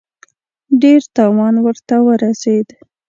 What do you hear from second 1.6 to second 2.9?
ورته ورسېد.